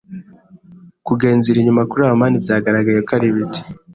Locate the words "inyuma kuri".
1.59-2.03